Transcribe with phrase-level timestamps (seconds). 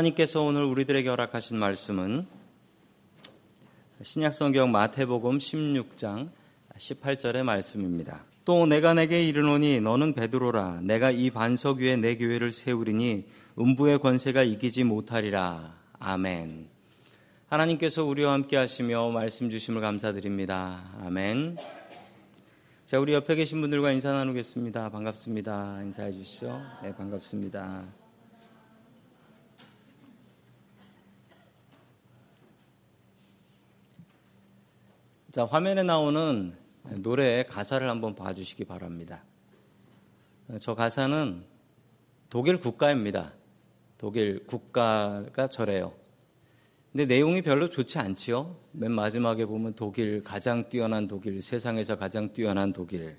[0.00, 2.26] 하나님께서 오늘 우리들에게 허락하신 말씀은
[4.02, 6.30] 신약성경 마태복음 16장
[6.76, 8.24] 18절의 말씀입니다.
[8.44, 13.26] 또 내가 내게 이르노니 너는 베드로라 내가 이 반석 위에 내 교회를 세우리니
[13.58, 15.74] 음부의 권세가 이기지 못하리라.
[15.98, 16.68] 아멘.
[17.48, 20.82] 하나님께서 우리와 함께 하시며 말씀 주심을 감사드립니다.
[21.04, 21.56] 아멘.
[22.86, 24.90] 자, 우리 옆에 계신 분들과 인사 나누겠습니다.
[24.90, 25.82] 반갑습니다.
[25.82, 26.60] 인사해 주시죠.
[26.82, 27.99] 네, 반갑습니다.
[35.30, 39.22] 자, 화면에 나오는 노래의 가사를 한번 봐주시기 바랍니다.
[40.58, 41.44] 저 가사는
[42.28, 43.32] 독일 국가입니다.
[43.96, 45.92] 독일 국가가 저래요.
[46.90, 48.56] 근데 내용이 별로 좋지 않지요.
[48.72, 53.16] 맨 마지막에 보면 독일 가장 뛰어난 독일, 세상에서 가장 뛰어난 독일.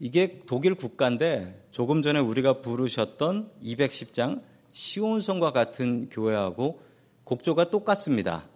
[0.00, 4.40] 이게 독일 국가인데 조금 전에 우리가 부르셨던 210장
[4.72, 6.80] 시온성과 같은 교회하고
[7.24, 8.55] 곡조가 똑같습니다.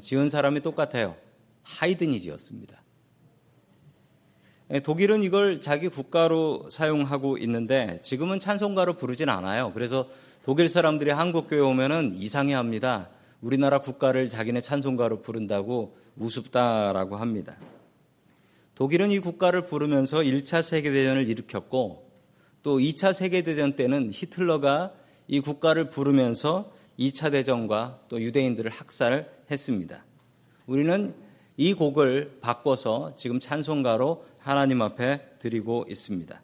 [0.00, 1.16] 지은 사람이 똑같아요.
[1.62, 2.82] 하이든이 지었습니다.
[4.84, 9.72] 독일은 이걸 자기 국가로 사용하고 있는데 지금은 찬송가로 부르진 않아요.
[9.74, 10.08] 그래서
[10.42, 13.10] 독일 사람들이 한국 교회 오면은 이상해 합니다.
[13.42, 17.56] 우리나라 국가를 자기네 찬송가로 부른다고 우습다라고 합니다.
[18.74, 22.10] 독일은 이 국가를 부르면서 1차 세계대전을 일으켰고
[22.62, 24.92] 또 2차 세계대전 때는 히틀러가
[25.28, 30.04] 이 국가를 부르면서 2차 대전과 또 유대인들을 학살 했습니다.
[30.66, 31.14] 우리는
[31.56, 36.42] 이 곡을 바꿔서 지금 찬송가로 하나님 앞에 드리고 있습니다.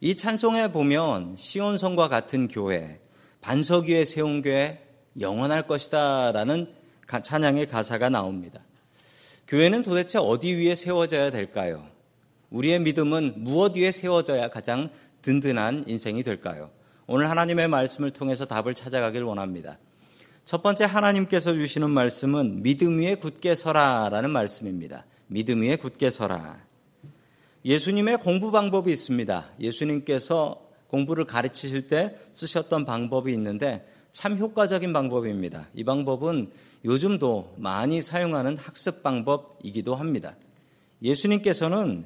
[0.00, 3.00] 이 찬송에 보면 시온성과 같은 교회,
[3.40, 4.84] 반석 위에 세운 교회
[5.18, 6.70] 영원할 것이다 라는
[7.22, 8.60] 찬양의 가사가 나옵니다.
[9.46, 11.86] 교회는 도대체 어디 위에 세워져야 될까요?
[12.50, 14.90] 우리의 믿음은 무엇 위에 세워져야 가장
[15.22, 16.70] 든든한 인생이 될까요?
[17.06, 19.78] 오늘 하나님의 말씀을 통해서 답을 찾아가길 원합니다.
[20.44, 25.06] 첫 번째 하나님께서 주시는 말씀은 믿음 위에 굳게 서라라는 말씀입니다.
[25.26, 26.58] 믿음 위에 굳게 서라.
[27.64, 29.52] 예수님의 공부 방법이 있습니다.
[29.58, 35.68] 예수님께서 공부를 가르치실 때 쓰셨던 방법이 있는데 참 효과적인 방법입니다.
[35.74, 36.50] 이 방법은
[36.84, 40.36] 요즘도 많이 사용하는 학습 방법이기도 합니다.
[41.02, 42.04] 예수님께서는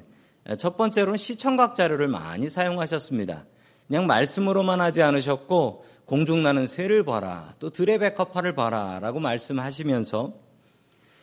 [0.57, 3.43] 첫 번째로는 시청각 자료를 많이 사용하셨습니다.
[3.87, 10.33] 그냥 말씀으로만 하지 않으셨고 공중 나는 새를 봐라 또 들의 백합화를 봐라 라고 말씀하시면서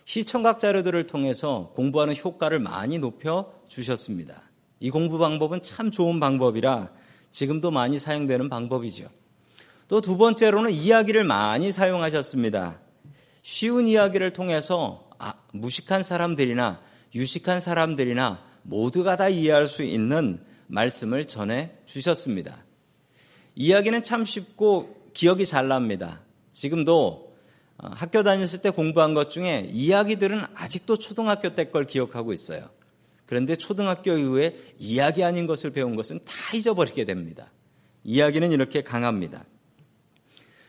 [0.05, 4.41] 시청각 자료들을 통해서 공부하는 효과를 많이 높여 주셨습니다.
[4.79, 6.93] 이 공부 방법은 참 좋은 방법이라
[7.33, 9.09] 지금도 많이 사용되는 방법이죠.
[9.89, 12.79] 또 두 번째로는 이야기를 많이 사용하셨습니다.
[13.43, 16.81] 쉬운 이야기를 통해서 아, 무식한 사람들이나
[17.13, 22.66] 유식한 사람들이나 모두가 다 이해할 수 있는 말씀을 전해 주셨습니다.
[23.57, 26.21] 이야기는 참 쉽고 기억이 잘 납니다.
[26.53, 27.35] 지금도
[27.79, 32.71] 어, 학교 다녔을 때 공부한 것 중에 이야기들은 아직도 초등학교 때 걸 기억하고 있어요.
[33.27, 37.51] 그런데 초등학교 이후에 이야기 아닌 것을 배운 것은 다 잊어버리게 됩니다.
[38.05, 39.45] 이야기는 이렇게 강합니다.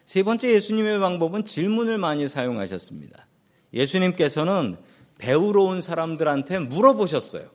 [0.05, 3.27] 세 번째 예수님의 방법은 질문을 많이 사용하셨습니다.
[3.73, 4.77] 예수님께서는
[5.17, 7.49] 배우러 온 사람들한테 물어보셨어요.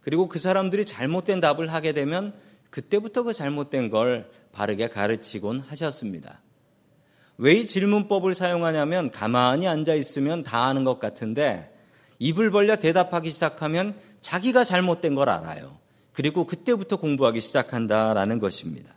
[0.00, 2.34] 그리고 그 사람들이 잘못된 답을 하게 되면
[2.70, 6.40] 그때부터 그 잘못된 걸 바르게 가르치곤 하셨습니다.
[7.42, 11.74] 왜 이 질문법을 사용하냐면 가만히 앉아 있으면 다 아는 것 같은데
[12.18, 15.78] 입을 벌려 대답하기 시작하면 자기가 잘못된 걸 알아요.
[16.12, 18.94] 그리고 그때부터 공부하기 시작한다라는 것입니다.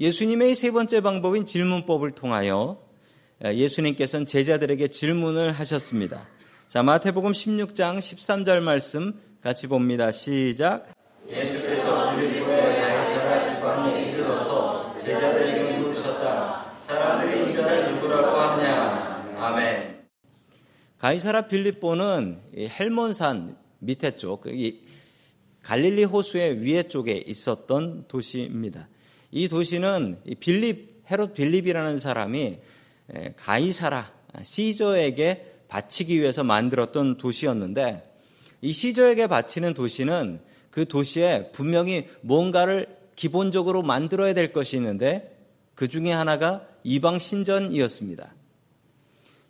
[0.00, 2.82] 예수님의 세 번째 방법인 질문법을 통하여
[3.44, 6.26] 예수님께서는 제자들에게 질문을 하셨습니다.
[6.66, 10.10] 자, 마태복음 16장 13절 말씀 같이 봅니다.
[10.10, 10.88] 시작.
[11.30, 11.83] 예수께서
[21.04, 24.46] 가이사라 빌립보는 헬몬산 밑에 쪽,
[25.60, 28.88] 갈릴리 호수의 위에 쪽에 있었던 도시입니다.
[29.30, 32.56] 이 도시는 빌립, 헤롯 빌립이라는 사람이
[33.36, 34.10] 가이사라,
[34.40, 38.02] 시저에게 바치기 위해서 만들었던 도시였는데
[38.62, 40.40] 이 시저에게 바치는 도시는
[40.70, 45.36] 그 도시에 분명히 뭔가를 기본적으로 만들어야 될 것이 있는데
[45.74, 48.33] 그 중에 하나가 이방 신전이었습니다.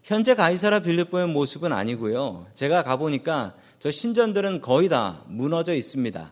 [0.05, 2.47] 현재 가이사라 빌립보의 모습은 아니고요.
[2.53, 6.31] 제가 가보니까 저 신전들은 거의 다 무너져 있습니다.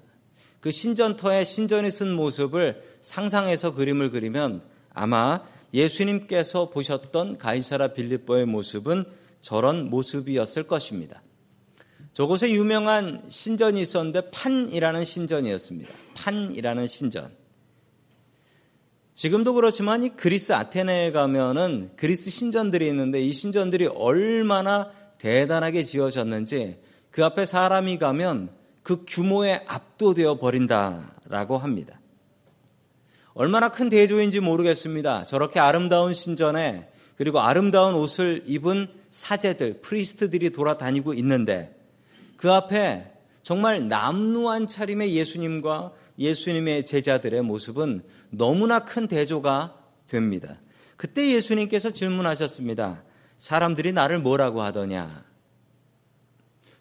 [0.60, 4.60] 그 신전터에 신전이 쓴 모습을 상상해서 그림을 그리면
[4.92, 5.40] 아마
[5.72, 9.06] 예수님께서 보셨던 가이사라 빌립보의 모습은
[9.40, 11.22] 저런 모습이었을 것입니다.
[12.12, 15.90] 저곳에 유명한 신전이 있었는데 판이라는 신전이었습니다.
[16.14, 17.41] 판이라는 신전.
[19.14, 26.78] 지금도 그렇지만 이 그리스 아테네에 가면은 그리스 신전들이 있는데 이 신전들이 얼마나 대단하게 지어졌는지
[27.10, 28.50] 그 앞에 사람이 가면
[28.82, 32.00] 그 규모에 압도되어 버린다라고 합니다.
[33.34, 35.24] 얼마나 큰 대조인지 모르겠습니다.
[35.24, 41.78] 저렇게 아름다운 신전에 그리고 아름다운 옷을 입은 사제들, 프리스트들이 돌아다니고 있는데
[42.36, 43.12] 그 앞에
[43.42, 49.76] 정말 남루한 차림의 예수님과 예수님의 제자들의 모습은 너무나 큰 대조가
[50.06, 50.60] 됩니다.
[50.96, 53.02] 그때 예수님께서 질문하셨습니다.
[53.38, 55.24] 사람들이 나를 뭐라고 하더냐?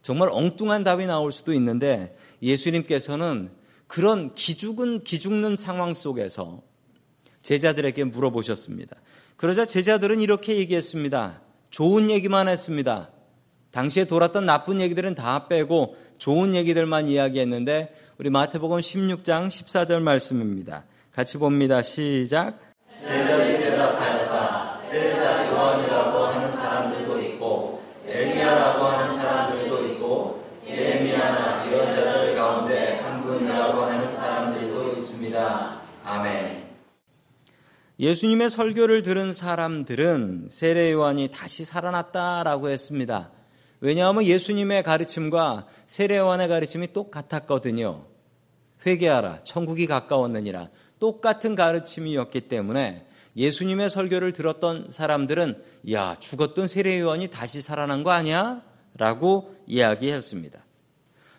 [0.02, 3.52] 정말 엉뚱한 답이 나올 수도 있는데 예수님께서는
[3.88, 6.62] 그런 기죽은 기죽는 상황 속에서
[7.42, 8.96] 제자들에게 물어보셨습니다.
[9.38, 11.42] 그러자 제자들은 이렇게 얘기했습니다.
[11.72, 13.10] 좋은 얘기만 했습니다.
[13.72, 20.84] 당시에 돌았던 나쁜 얘기들은 다 빼고 좋은 얘기들만 이야기했는데 우리 마태복음 16장 14절 말씀입니다.
[21.14, 21.82] 같이 봅니다.
[21.82, 22.60] 시작.
[23.02, 24.82] 제자들이 대답하였다.
[24.82, 34.14] 세례자 요한이라고 하는 사람들도 있고 엘리야라고 하는 사람들도 있고 예레미야나 예언자들 가운데 한 분이라고 하는
[34.14, 35.82] 사람들도 있습니다.
[36.04, 36.62] 아멘.
[38.00, 43.32] 예수님의 설교를 들은 사람들은 세례 요한이 다시 살아났다라고 했습니다.
[43.82, 48.06] 왜냐하면 예수님의 가르침과 세례 요한의 가르침이 똑같았거든요.
[48.86, 49.40] 회개하라.
[49.40, 50.70] 천국이 가까웠느니라.
[51.00, 58.62] 똑같은 가르침이었기 때문에 예수님의 설교를 들었던 사람들은 야, 죽었던 세례 요한이 다시 살아난 거 아니야?
[58.96, 60.64] 라고 이야기했습니다.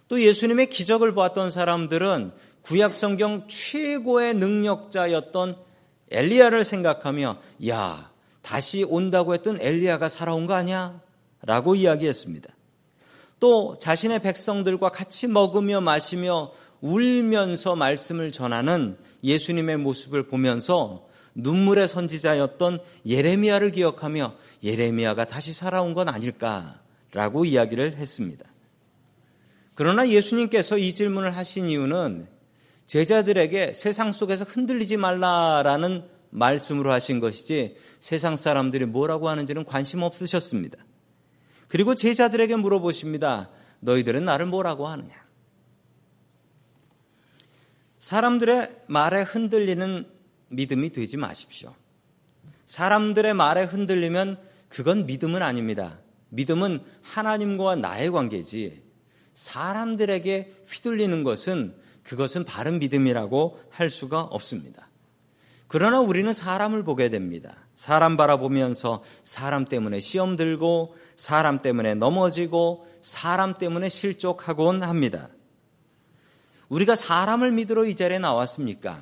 [0.08, 5.56] 또 예수님의 기적을 보았던 사람들은 구약 성경 최고의 능력자였던
[6.10, 8.10] 엘리야를 생각하며 야,
[8.40, 11.00] 다시 온다고 했던 엘리야가 살아온 거 아니야?
[11.44, 12.48] 라고 이야기했습니다.
[13.40, 23.72] 또 자신의 백성들과 같이 먹으며 마시며 울면서 말씀을 전하는 예수님의 모습을 보면서 눈물의 선지자였던 예레미야를
[23.72, 28.44] 기억하며 예레미야가 다시 살아온 건 아닐까라고 이야기를 했습니다.
[29.74, 32.28] 그러나 예수님께서 이 질문을 하신 이유는
[32.86, 40.78] 제자들에게 세상 속에서 흔들리지 말라라는 말씀으로 하신 것이지 세상 사람들이 뭐라고 하는지는 관심 없으셨습니다.
[41.72, 43.48] 그리고 제자들에게 물어보십니다.
[43.80, 45.14] 너희들은 나를 뭐라고 하느냐?
[47.96, 50.06] 사람들의 말에 흔들리는
[50.48, 51.74] 믿음이 되지 마십시오.
[52.66, 54.38] 사람들의 말에 흔들리면
[54.69, 55.98] 그건 믿음은 아닙니다.
[56.28, 58.82] 믿음은 하나님과 나의 관계지
[59.32, 64.90] 사람들에게 휘둘리는 것은 그것은 바른 믿음이라고 할 수가 없습니다.
[65.72, 67.56] 그러나 우리는 사람을 보게 됩니다.
[67.74, 75.30] 사람 바라보면서 사람 때문에 시험 들고 사람 때문에 넘어지고 사람 때문에 실족하곤 합니다.
[76.69, 79.00] 우리가 사람을 믿으러 이 자리에 나왔습니까?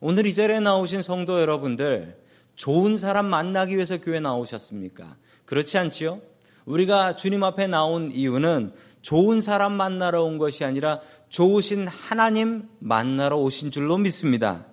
[0.00, 2.18] 오늘 이 자리에 나오신 성도 여러분들,
[2.56, 5.16] 좋은 사람 만나기 위해서 교회 나오셨습니까?
[5.44, 6.22] 그렇지 않지요?
[6.64, 8.72] 우리가 주님 앞에 나온 이유는
[9.02, 14.64] 좋은 사람 만나러 온 것이 아니라 좋으신 하나님 만나러 오신 줄로 믿습니다.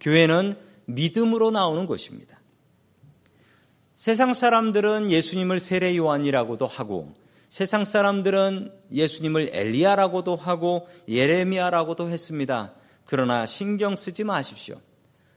[0.00, 0.56] 교회는
[0.86, 2.40] 믿음으로 나오는 것입니다.
[3.94, 7.14] 세상 사람들은 예수님을 세례 요한이라고도 하고
[7.48, 12.74] 세상 사람들은 예수님을 엘리야라고도 하고 예레미야라고도 했습니다.
[13.04, 14.80] 그러나 신경 쓰지 마십시오.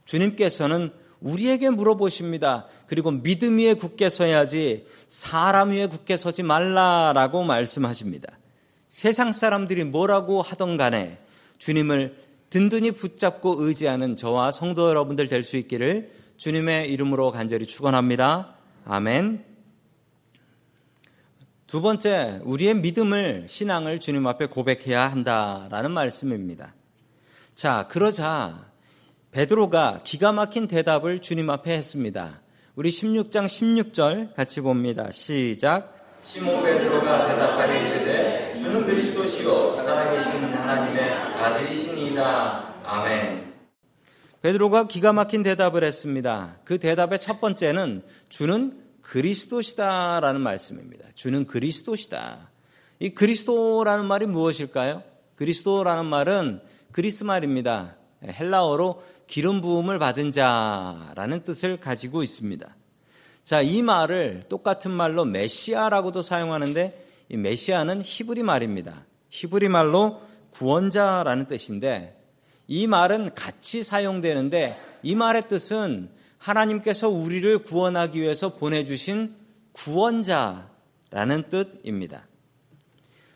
[0.05, 2.67] 주님께서는 우리에게 물어보십니다.
[2.87, 8.37] 그리고 믿음 위에 굳게 서야지 사람 위에 굳게 서지 말라라고 말씀하십니다.
[8.87, 11.19] 세상 사람들이 뭐라고 하던 간에
[11.59, 12.15] 주님을
[12.49, 18.55] 든든히 붙잡고 의지하는 저와 성도 여러분들 될 수 있기를 주님의 이름으로 간절히 축원합니다.
[18.85, 19.45] 아멘.
[21.67, 26.73] 두 번째, 우리의 믿음을, 신앙을 주님 앞에 고백해야 한다라는 말씀입니다.
[27.53, 28.65] 자, 그러자
[29.31, 32.41] 베드로가 기가 막힌 대답을 주님 앞에 했습니다.
[32.75, 35.11] 우리 16장 16절 같이 봅니다.
[35.11, 35.95] 시작.
[36.21, 42.75] 시몬 베드로가 대답하여 이르되 주는 그리스도시요 살아계신 하나님의 아들이시니이다.
[42.83, 43.53] 아멘.
[44.41, 46.57] 베드로가 기가 막힌 대답을 했습니다.
[46.63, 51.05] 그 대답의 첫 번째는 주는 그리스도시다라는 말씀입니다.
[51.15, 52.49] 주는 그리스도시다.
[52.99, 55.03] 이 그리스도라는 말이 무엇일까요?
[55.35, 57.95] 그리스도라는 말은 그리스 말입니다.
[58.23, 62.75] 헬라어로 기름 부음을 받은 자라는 뜻을 가지고 있습니다.
[63.43, 69.05] 자, 이 말을 똑같은 말로 메시아라고도 사용하는데 이 메시아는 히브리 말입니다.
[69.29, 72.19] 히브리 말로 구원자라는 뜻인데
[72.67, 79.35] 이 말은 같이 사용되는데 이 말의 뜻은 하나님께서 우리를 구원하기 위해서 보내주신
[79.73, 82.27] 구원자라는 뜻입니다.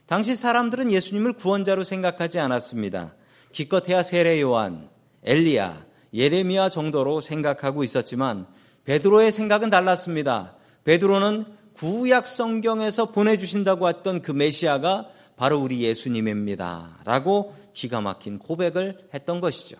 [0.05, 3.15] 당시 사람들은 예수님을 구원자로 생각하지 않았습니다.
[3.51, 4.89] 기껏해야 세례 요한,
[5.23, 8.47] 엘리야, 예레미야 정도로 생각하고 있었지만
[8.85, 10.55] 베드로의 생각은 달랐습니다.
[10.83, 16.99] 베드로는 구약 성경에서 보내주신다고 했던 그 메시아가 바로 우리 예수님입니다.
[17.03, 19.77] 라고 기가 막힌 고백을 했던 것이죠.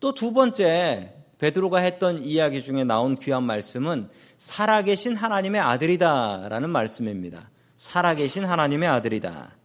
[0.00, 7.50] 또 두 번째 베드로가 했던 이야기 중에 나온 귀한 말씀은 살아계신 하나님의 아들이다라는 말씀입니다.
[7.76, 9.56] 살아계신 하나님의 아들이다.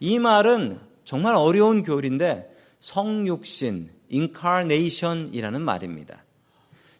[0.00, 6.24] 이 말은 정말 어려운 교리인데 성육신, incarnation이라는 말입니다.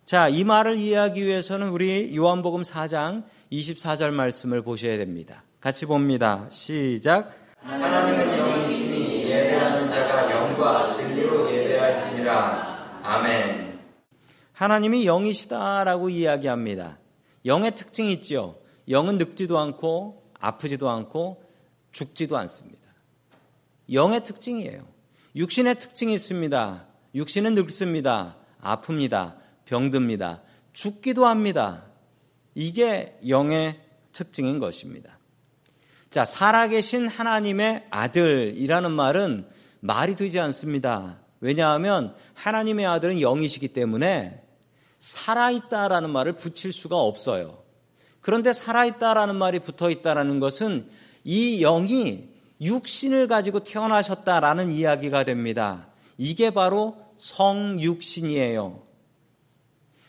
[0.06, 5.44] 자, 이 말을 이해하기 위해서는 우리 요한복음 4장 24절 말씀을 보셔야 됩니다.
[5.60, 6.46] 같이 봅니다.
[6.48, 7.37] 시작.
[7.62, 13.00] 하나님은 영이시니 예배하는 자가 영과 진리로 예배할지니라.
[13.02, 13.78] 아멘.
[14.52, 16.98] 하나님이 영이시다라고 이야기합니다.
[17.44, 18.60] 영의 특징이 있죠.
[18.88, 21.42] 영은 늙지도 않고 아프지도 않고
[21.92, 22.78] 죽지도 않습니다.
[23.92, 24.86] 영의 특징이에요.
[25.36, 26.86] 육신의 특징이 있습니다.
[27.14, 28.36] 육신은 늙습니다.
[28.62, 29.36] 아픕니다.
[29.64, 30.42] 병듭니다.
[30.72, 31.84] 죽기도 합니다.
[32.54, 33.80] 이게 영의
[34.12, 35.17] 특징인 것입니다.
[36.10, 39.46] 자, 살아계신 하나님의 아들이라는 말은
[39.80, 41.18] 말이 되지 않습니다.
[41.40, 44.42] 왜냐하면 하나님의 아들은 영이시기 때문에
[44.98, 47.62] 살아있다라는 말을 붙일 수가 없어요.
[48.20, 50.88] 그런데 살아있다라는 말이 붙어 있다라는 것은
[51.24, 52.28] 이 영이
[52.60, 55.88] 육신을 가지고 태어나셨다라는 이야기가 됩니다.
[56.16, 58.82] 이게 바로 성육신이에요.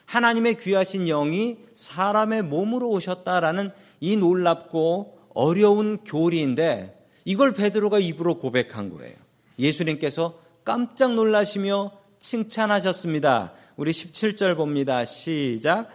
[0.06, 6.96] 하나님의 귀하신 영이 사람의 몸으로 오셨다라는 이 놀랍고 어려운 교리인데
[7.26, 9.16] 이걸 베드로가 입으로 고백한 거예요.
[9.58, 13.54] 예수님께서 깜짝 놀라시며 칭찬하셨습니다.
[13.78, 15.06] 우리 17절 봅니다.
[15.06, 15.90] 시작.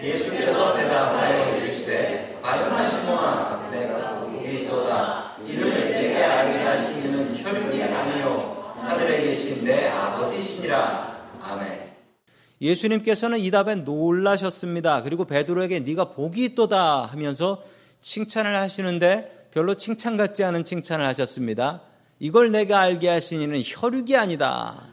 [0.00, 8.74] 예수께서 대답하여 이르시되 바요나 시몬아 내가 복이 있도다 이를 내게 알게 하신 이는 혈육이 아니요
[8.76, 11.28] 하늘에 계신 내 아버지시니라.
[11.42, 11.90] 아멘.
[12.60, 15.02] 예수님께서는 이 답에 놀라셨습니다.
[15.02, 17.62] 그리고 베드로에게 네가 복이 있도다 하면서
[18.00, 21.82] 칭찬을 하시는데 별로 칭찬 같지 않은 칭찬을 하셨습니다.
[22.18, 24.88] 이걸 내가 알게 하신 이는 혈육이 아니다.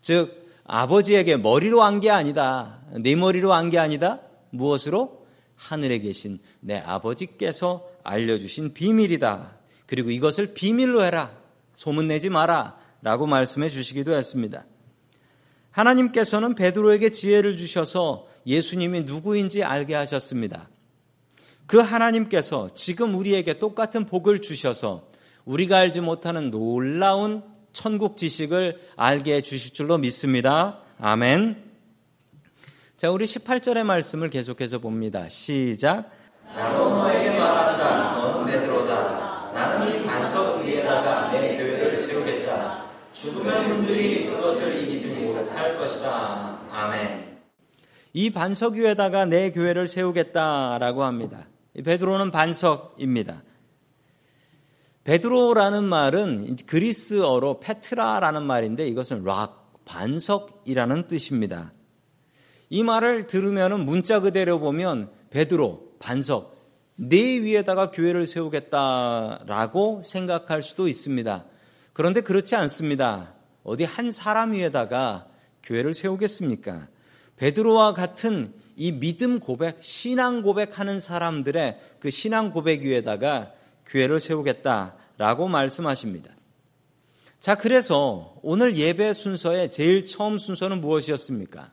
[0.00, 2.80] 즉 아버지에게 머리로 한게 아니다.
[2.92, 4.20] 내 머리로 한게 아니다.
[4.50, 5.22] 무엇으로?
[5.56, 9.52] 하늘에 계신 내 아버지께서 알려주신 비밀이다.
[9.86, 11.32] 그리고 이것을 비밀로 해라.
[11.74, 12.76] 소문내지 마라.
[13.02, 14.64] 라고 말씀해 주시기도 했습니다.
[15.72, 20.68] 하나님께서는 베드로에게 지혜를 주셔서 예수님이 누구인지 알게 하셨습니다.
[21.66, 25.08] 그 하나님께서 지금 우리에게 똑같은 복을 주셔서
[25.44, 27.42] 우리가 알지 못하는 놀라운
[27.72, 30.80] 천국 지식을 알게 해 주실 줄로 믿습니다.
[31.00, 31.72] 아멘.
[32.96, 35.28] 자, 우리 18절의 말씀을 계속해서 봅니다.
[35.28, 36.10] 시작.
[36.54, 38.11] 나도 너에게 말한다.
[48.12, 51.46] 이 반석 위에다가 내 교회를 세우겠다라고 합니다.
[51.82, 53.42] 베드로는 반석입니다.
[55.04, 61.72] 베드로라는 말은 그리스어로 πέτρα라는 말인데 이것은 rock, 반석이라는 뜻입니다.
[62.70, 66.52] 이 말을 들으면 문자 그대로 보면 베드로, 반석,
[66.94, 71.44] 내 위에다가 교회를 세우겠다라고 생각할 수도 있습니다.
[71.92, 73.34] 그런데 그렇지 않습니다.
[73.64, 75.26] 어디 한 사람 위에다가
[75.62, 76.88] 교회를 세우겠습니까?
[77.36, 83.52] 베드로와 같은 이 믿음 고백, 신앙 고백하는 사람들의 그 신앙 고백 위에다가
[83.86, 86.32] 교회를 세우겠다라고 말씀하십니다.
[87.40, 91.72] 자, 그래서 오늘 예배 순서의 제일 처음 순서는 무엇이었습니까?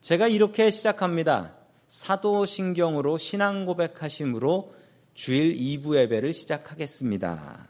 [0.00, 1.54] 제가 이렇게 시작합니다.
[1.86, 4.74] 사도신경으로 신앙 고백하심으로
[5.12, 7.68] 주일 2부 예배를 시작하겠습니다.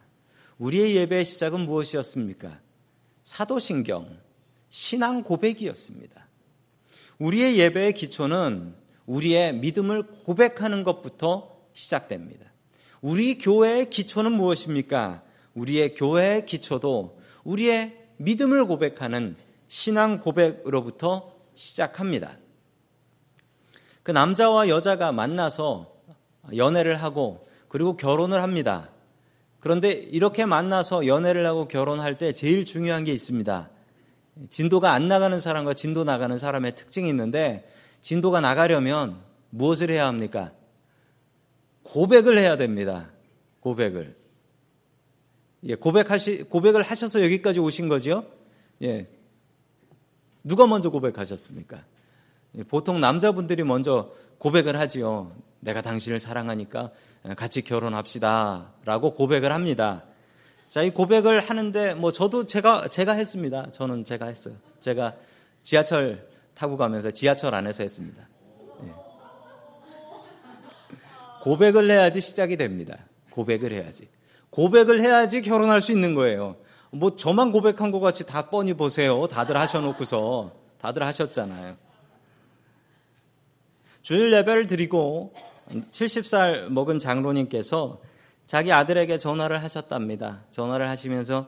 [0.59, 2.61] 우리의 예배의 시작은 무엇이었습니까?
[3.23, 4.17] 사도신경,
[4.69, 6.28] 신앙 고백이었습니다.
[7.19, 8.75] 우리의 예배의 기초는
[9.07, 12.47] 우리의 믿음을 고백하는 것부터 시작됩니다.
[13.01, 15.23] 우리 교회의 기초는 무엇입니까?
[15.55, 19.37] 우리의 교회의 기초도 우리의 믿음을 고백하는
[19.69, 22.37] 신앙 고백으로부터 시작합니다.
[24.03, 25.95] 그 남자와 여자가 만나서
[26.57, 28.91] 연애를 하고 그리고 결혼을 합니다.
[29.61, 33.69] 그런데 이렇게 만나서 연애를 하고 결혼할 때 제일 중요한 게 있습니다.
[34.50, 37.68] 진도가 안 나가는 사람과 진도 나가는 사람의 특징이 있는데
[38.00, 39.18] 진도가 나가려면
[39.50, 40.52] 무엇을 해야 합니까?
[41.83, 43.11] 고백을 해야 됩니다.
[43.61, 44.16] 고백을.
[45.64, 48.26] 예, 고백하시, 고백을 하셔서 여기까지 오신 거죠?
[48.83, 49.07] 예.
[50.45, 51.83] 누가 먼저 고백하셨습니까?
[52.57, 55.33] 예, 보통 남자분들이 먼저 고백을 하지요.
[55.61, 56.92] 내가 당신을 사랑하니까
[57.37, 58.73] 같이 결혼합시다.
[58.85, 60.04] 라고 고백을 합니다.
[60.69, 63.71] 자, 이 고백을 하는데 뭐 저도 제가 제가 했습니다.
[63.71, 64.55] 저는 제가 했어요.
[64.81, 65.15] 제가
[65.63, 68.29] 지하철 타고 가면서 지하철 안에서 했습니다.
[68.85, 68.93] 예.
[71.43, 72.99] 고백을 해야지 시작이 됩니다.
[73.31, 74.09] 고백을 해야지.
[74.51, 76.57] 고백을 해야지 결혼할 수 있는 거예요.
[76.91, 79.27] 뭐 저만 고백한 것 같이 다 뻔히 보세요.
[79.27, 81.77] 다들 하셔놓고서 다들 하셨잖아요.
[84.03, 85.33] 주일 예배를 드리고
[85.71, 88.01] 70살 먹은 장로님께서
[88.49, 90.43] 자기 아들에게 전화를 하셨답니다.
[90.50, 91.47] 전화를 하시면서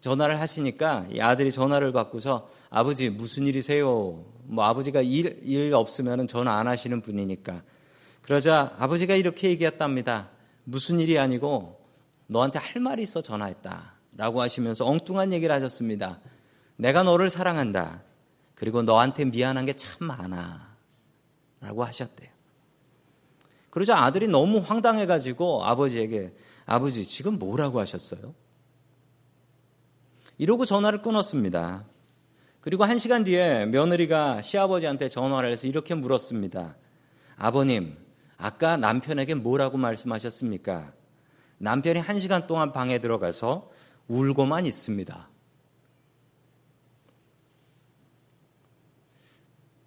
[0.00, 4.24] 전화를 하시니까 이 아들이 전화를 받고서 아버지 무슨 일이세요?
[4.44, 7.62] 뭐 아버지가 일, 일 없으면 전화 안 하시는 분이니까.
[8.22, 10.30] 그러자 아버지가 이렇게 얘기했답니다.
[10.64, 11.78] 무슨 일이 아니고
[12.28, 13.92] 너한테 할 말이 있어 전화했다.
[14.16, 16.18] 라고 하시면서 엉뚱한 얘기를 하셨습니다.
[16.76, 18.02] 내가 너를 사랑한다.
[18.54, 20.74] 그리고 너한테 미안한 게 참 많아.
[21.60, 22.33] 라고 하셨대요.
[23.74, 26.32] 그러자 아들이 너무 황당해가지고 아버지에게
[26.64, 28.32] 아버지 지금 뭐라고 하셨어요?
[30.38, 31.84] 이러고 전화를 끊었습니다.
[32.60, 36.76] 그리고 한 시간 뒤에 며느리가 시아버지한테 전화를 해서 이렇게 물었습니다.
[37.34, 37.98] 아버님,
[38.36, 40.92] 아까 남편에게 뭐라고 말씀하셨습니까?
[41.58, 43.72] 남편이 한 시간 동안 방에 들어가서
[44.06, 45.28] 울고만 있습니다.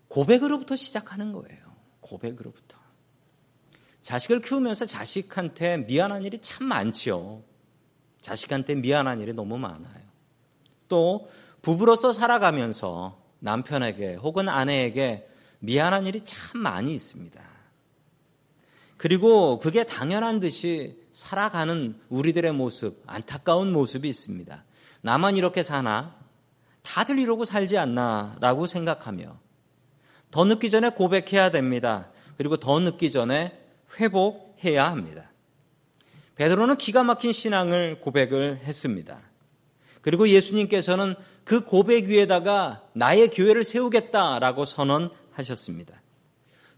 [0.10, 1.62] 고백으로부터 시작하는 거예요.
[2.02, 2.77] 고백으로부터.
[4.08, 7.44] 자식을 키우면서 자식한테 미안한 일이 참 많지요.
[8.22, 10.02] 자식한테 미안한 일이 너무 많아요.
[10.88, 11.30] 또
[11.62, 15.28] 부부로서 살아가면서 남편에게 혹은 아내에게
[15.60, 17.44] 미안한 일이 참 많이 있습니다.
[18.96, 24.64] 그리고 그게 당연한 듯이 살아가는 우리들의 모습, 안타까운 모습이 있습니다.
[25.02, 26.16] 나만 이렇게 사나?
[26.82, 28.38] 다들 이러고 살지 않나?
[28.40, 29.38] 라고 생각하며
[30.32, 32.10] 더 늦기 전에 고백해야 됩니다.
[32.38, 33.67] 그리고 더 늦기 전에
[34.00, 35.32] 회복해야 합니다.
[36.36, 39.20] 베드로는 기가 막힌 신앙을 고백을 했습니다.
[40.02, 46.02] 그리고 예수님께서는 그 고백 위에다가 나의 교회를 세우겠다라고 선언하셨습니다.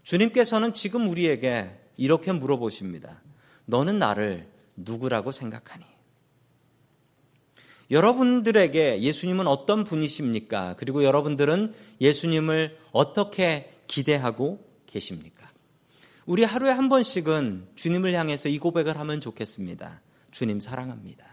[0.02, 3.20] 주님께서는 지금 우리에게 이렇게 물어보십니다.
[3.66, 5.84] 너는 나를 누구라고 생각하니?
[7.90, 10.76] 여러분들에게 예수님은 어떤 분이십니까?
[10.78, 15.48] 그리고 여러분들은 예수님을 어떻게 기대하고 계십니까?
[16.30, 20.00] 우리 하루에 한 번씩은 주님을 향해서 이 고백을 하면 좋겠습니다.
[20.30, 21.26] 주님 사랑합니다.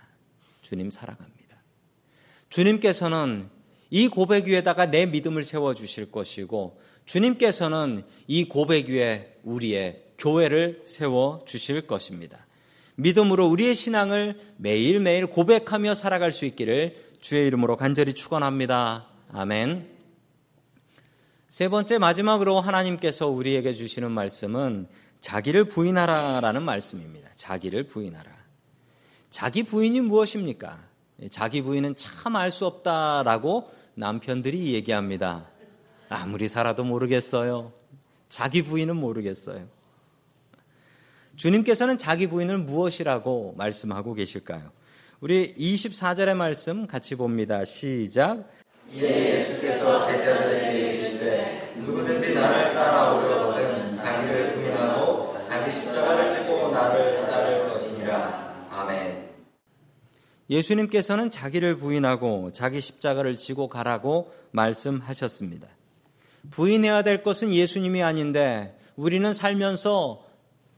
[0.63, 1.61] 주님 사랑합니다.
[2.49, 3.47] 주님께서는
[3.91, 11.41] 이 고백 위에다가 내 믿음을 세워 주실 것이고 주님께서는 이 고백 위에 우리의 교회를 세워
[11.45, 12.47] 주실 것입니다.
[12.95, 19.05] 믿음으로 우리의 신앙을 매일매일 고백하며 살아갈 수 있기를 주의 이름으로 간절히 축원합니다.
[19.31, 19.96] 아멘.
[21.49, 24.87] 세 번째 마지막으로 하나님께서 우리에게 주시는 말씀은
[25.21, 27.29] 자기를 부인하라라는 말씀입니다.
[27.35, 28.29] 자기를 부인하라.
[29.29, 30.79] 자기 부인이 무엇입니까?
[31.31, 35.45] 자기 부인은 참 알 수 없다라고 남편들이 얘기합니다.
[36.09, 37.71] 아무리 살아도 모르겠어요.
[38.29, 39.67] 자기 부인은 모르겠어요.
[41.35, 44.71] 주님께서는 자기 부인을 무엇이라고 말씀하고 계실까요?
[45.19, 47.63] 우리 24절의 말씀 같이 봅니다.
[47.65, 48.49] 시작.
[48.93, 50.99] 이에 예수께서 제자들에게
[51.87, 58.67] 누구든지 나를 따라오려거든 자기를 부인하고 자기 십자가를 지고 나를 따를 것이니라.
[58.69, 59.29] 아멘.
[60.49, 65.69] 예수님께서는 자기를 부인하고 자기 십자가를 지고 가라고 말씀하셨습니다.
[66.51, 70.25] 부인해야 될 것은 예수님이 아닌데 우리는 살면서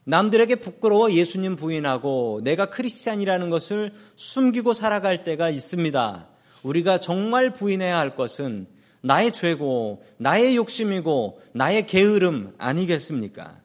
[0.04, 6.28] 남들에게 부끄러워 예수님 부인하고 내가 크리스찬이라는 것을 숨기고 살아갈 때가 있습니다.
[6.62, 8.68] 우리가 정말 부인해야 할 것은
[9.02, 13.58] 나의 죄고, 나의 욕심이고, 나의 게으름 아니겠습니까?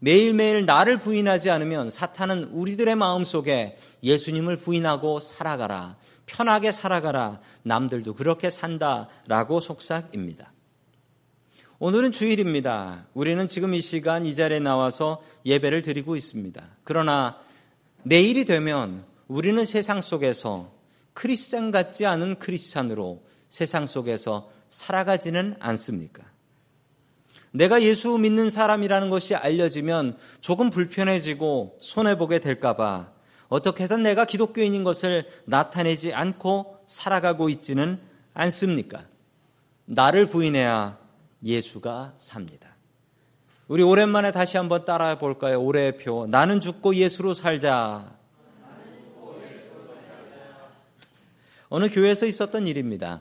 [0.00, 5.96] 매일매일 나를 부인하지 않으면 사탄은 우리들의 마음 속에 예수님을 부인하고 살아가라.
[6.26, 7.40] 편하게 살아가라.
[7.64, 10.52] 남들도 그렇게 산다 라고 속삭입니다.
[11.80, 13.06] 오늘은 주일입니다.
[13.14, 16.62] 우리는 지금 이 시간 이 자리에 나와서 예배를 드리고 있습니다.
[16.84, 17.38] 그러나
[18.02, 20.72] 내일이 되면 우리는 세상 속에서
[21.12, 26.24] 크리스찬 같지 않은 크리스찬으로 세상 속에서 살아가지는 않습니까?
[27.50, 33.12] 내가 예수 믿는 사람이라는 것이 알려지면 조금 불편해지고 손해보게 될까봐
[33.48, 37.98] 어떻게든 내가 기독교인인 것을 나타내지 않고 살아가고 있지는
[38.34, 39.04] 않습니까?
[39.86, 40.98] 나를 부인해야
[41.42, 42.76] 예수가 삽니다.
[43.68, 45.62] 우리 오랜만에 다시 한번 따라해 볼까요?
[45.62, 46.26] 올해의 표.
[46.26, 48.16] 나는 죽고 예수로 살자.
[51.70, 53.20] 어느 교회에서 있었던 일입니다.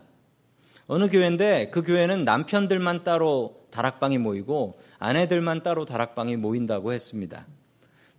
[0.87, 7.45] 어느 교회인데 그 교회는 남편들만 따로 다락방이 모이고 아내들만 따로 다락방이 모인다고 했습니다.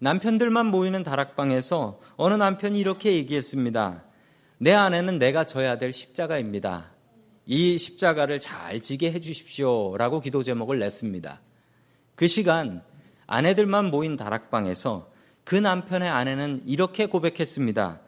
[0.01, 4.05] 남편들만 모이는 다락방에서 어느 남편이 이렇게 얘기했습니다.
[4.59, 6.91] 내 아내는 내가 져야 될 십자가입니다.
[7.47, 11.41] 이 십자가를 잘 지게 해 주십시오 라고 기도 제목을 냈습니다.
[12.15, 12.83] 그 시간
[13.27, 15.11] 아내들만 모인 다락방에서
[15.45, 18.01] 그 남편의 아내는 이렇게 고백했습니다.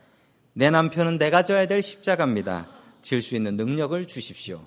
[0.52, 2.79] 내 남편은 내가 져야 될 십자가입니다.
[3.02, 4.66] 질수 있는 능력을 주십시오.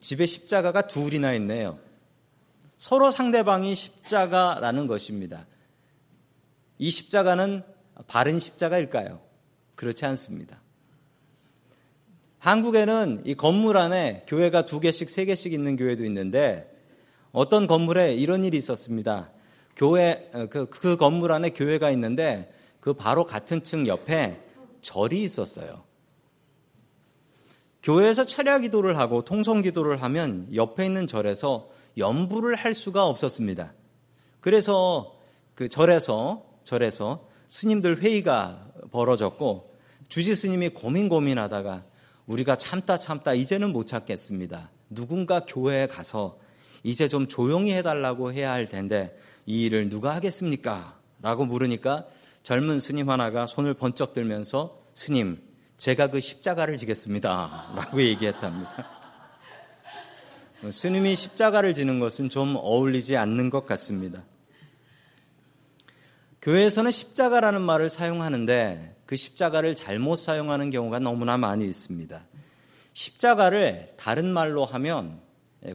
[0.00, 1.78] 집에 십자가가 둘이나 있네요.
[2.76, 5.46] 서로 상대방이 십자가라는 것입니다.
[6.78, 7.62] 이 십자가는
[8.08, 9.20] 바른 십자가일까요?
[9.74, 10.60] 그렇지 않습니다.
[12.38, 16.68] 한국에는 이 건물 안에 교회가 두 개씩, 세 개씩 있는 교회도 있는데
[17.30, 19.30] 어떤 건물에 이런 일이 있었습니다.
[19.76, 24.40] 교회, 어, 그, 그 건물 안에 교회가 있는데 그 바로 같은 층 옆에
[24.80, 25.84] 절이 있었어요.
[27.82, 31.68] 교회에서 철야 기도를 하고 통성 기도를 하면 옆에 있는 절에서
[31.98, 33.74] 연부를 할 수가 없었습니다.
[34.40, 35.16] 그래서
[35.54, 39.76] 그 절에서 절에서 스님들 회의가 벌어졌고
[40.08, 41.84] 주지 스님이 고민 고민하다가
[42.26, 44.70] 우리가 참다 참다 이제는 못 참겠습니다.
[44.90, 46.38] 누군가 교회에 가서
[46.82, 50.98] 이제 좀 조용히 해달라고 해야 할 텐데 이 일을 누가 하겠습니까?
[51.20, 52.06] 라고 물으니까
[52.42, 55.40] 젊은 스님 하나가 손을 번쩍 들면서 스님,
[55.82, 57.72] 제가 그 십자가를 지겠습니다.
[57.74, 58.88] 라고 얘기했답니다.
[60.70, 64.22] 스님이 십자가를 지는 것은 좀 어울리지 않는 것 같습니다.
[66.40, 72.28] 교회에서는 십자가라는 말을 사용하는데 그 십자가를 잘못 사용하는 경우가 너무나 많이 있습니다.
[72.92, 75.20] 십자가를 다른 말로 하면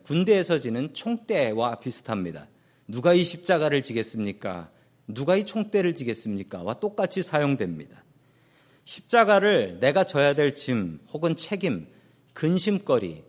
[0.03, 2.47] 군대에서 지는 총대와 비슷합니다.
[2.87, 4.69] 누가 이 십자가를 지겠습니까?
[5.05, 6.63] 누가 이 총대를 지겠습니까?
[6.63, 8.06] 와 똑같이 사용됩니다.
[8.87, 11.89] 십자가를 내가 져야 될 짐 혹은 책임,
[12.33, 13.21] 근심거리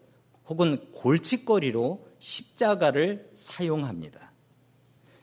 [0.47, 4.33] 혹은 골칫거리로 십자가를 사용합니다.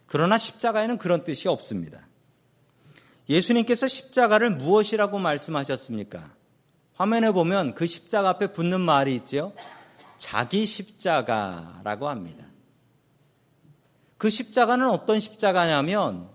[0.05, 2.09] 그러나 십자가에는 그런 뜻이 없습니다.
[3.29, 6.35] 예수님께서 십자가를 무엇이라고 말씀하셨습니까?
[6.95, 9.53] 화면에 보면 그 십자가 앞에 붙는 말이 있지요.
[10.17, 12.45] 자기 십자가라고 합니다.
[14.17, 16.34] 그 십자가는 어떤 십자가냐면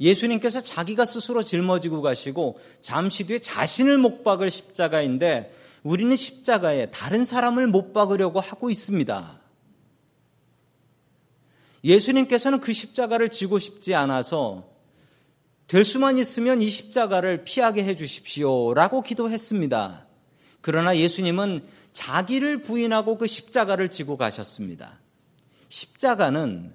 [0.00, 7.66] 예수님께서 자기가 스스로 짊어지고 가시고 잠시 뒤에 자신을 못 박을 십자가인데 우리는 십자가에 다른 사람을
[7.66, 9.40] 못 박으려고 하고 있습니다.
[11.84, 14.68] 예수님께서는 그 십자가를 지고 싶지 않아서
[15.66, 18.74] 될 수만 있으면 이 십자가를 피하게 해 주십시오.
[18.74, 20.06] 라고 기도했습니다.
[20.60, 24.98] 그러나 예수님은 자기를 부인하고 그 십자가를 지고 가셨습니다.
[25.68, 26.72] 십자가는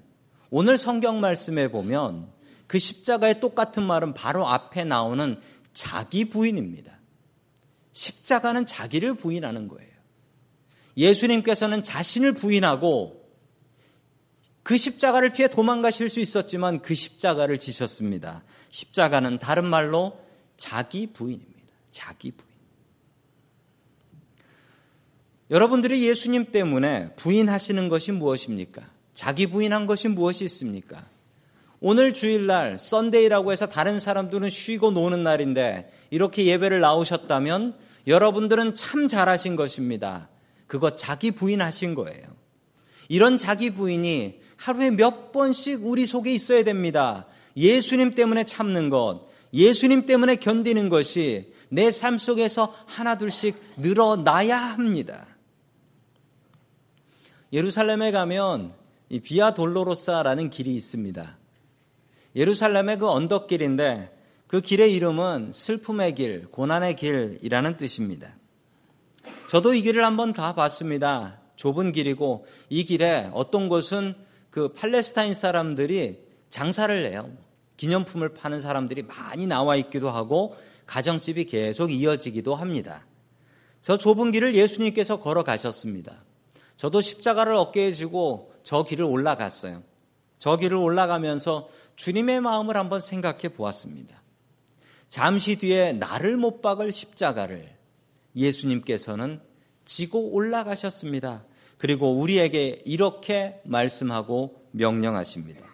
[0.50, 2.33] 오늘 성경 말씀에 보면
[2.68, 5.40] 그 십자가의 똑같은 말은 바로 앞에 나오는
[5.74, 6.98] 자기 부인입니다.
[7.92, 9.92] 십자가는 자기를 부인하는 거예요.
[10.98, 13.24] 예수님께서는 자신을 부인하고
[14.64, 18.44] 그 십자가를 피해 도망가실 수 있었지만 그 십자가를 지셨습니다.
[18.70, 20.20] 십자가는 다른 말로
[20.56, 21.74] 자기 부인입니다.
[21.92, 22.54] 자기 부인.
[25.52, 28.90] 여러분들이 예수님 때문에 부인하시는 것이 무엇입니까?
[29.14, 31.06] 자기 부인한 것이 무엇이 있습니까?
[31.86, 37.76] 오늘 주일날 썬데이라고 해서 다른 사람들은 쉬고 노는 날인데 이렇게 예배를 나오셨다면
[38.08, 40.30] 여러분들은 참 잘하신 것입니다.
[40.66, 42.24] 그거 자기 부인하신 거예요.
[43.10, 47.26] 이런 자기 부인이 하루에 몇 번씩 우리 속에 있어야 됩니다.
[47.58, 55.28] 예수님 때문에 참는 것, 예수님 때문에 견디는 것이 내 삶 속에서 하나둘씩 늘어나야 합니다.
[57.52, 58.72] 예루살렘에 가면
[59.10, 61.43] 이 비아 돌로로사라는 길이 있습니다.
[62.36, 64.12] 예루살렘의 그 언덕길인데
[64.48, 68.36] 그 길의 이름은 슬픔의 길, 고난의 길이라는 뜻입니다.
[69.48, 71.40] 저도 이 길을 한번 가봤습니다.
[71.56, 74.16] 좁은 길이고 이 길에 어떤 곳은
[74.50, 76.20] 그 팔레스타인 사람들이
[76.50, 77.32] 장사를 해요.
[77.78, 83.06] 기념품을 파는 사람들이 많이 나와 있기도 하고 가정집이 계속 이어지기도 합니다.
[83.82, 86.24] 저 좁은 길을 예수님께서 걸어가셨습니다.
[86.78, 89.84] 저도 십자가를 어깨에 지고 저 길을 올라갔어요.
[90.44, 94.22] 저 길을 올라가면서 주님의 마음을 한번 생각해 보았습니다.
[95.08, 97.74] 잠시 뒤에 나를 못 박을 십자가를
[98.36, 99.40] 예수님께서는
[99.86, 101.46] 지고 올라가셨습니다.
[101.78, 105.66] 그리고 우리에게 이렇게 말씀하고 명령하십니다.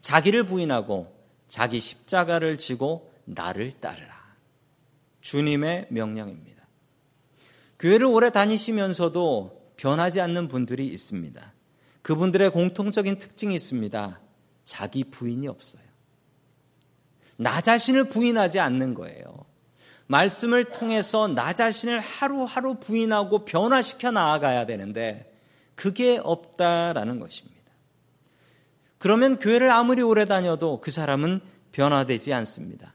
[0.00, 1.12] 자기를 부인하고
[1.48, 4.14] 자기 십자가를 지고 나를 따르라.
[5.22, 6.68] 주님의 명령입니다.
[7.80, 11.52] 교회를 오래 다니시면서도 변하지 않는 분들이 있습니다.
[12.02, 14.20] 그분들의 공통적인 특징이 있습니다.
[14.64, 15.82] 자기 부인이 없어요.
[17.36, 19.46] 나 자신을 부인하지 않는 거예요.
[20.06, 25.32] 말씀을 통해서 나 자신을 하루하루 부인하고 변화시켜 나아가야 되는데
[25.74, 27.60] 그게 없다라는 것입니다.
[28.98, 31.40] 그러면 교회를 아무리 오래 다녀도 그 사람은
[31.72, 32.92] 변화되지 않습니다.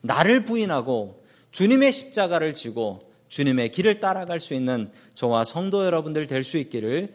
[0.00, 6.56] 나를 부인하고 주님의 십자가를 지고 주님의 길을 따라갈 수 있는 저와 성도 여러분들 될 수
[6.56, 7.14] 있기를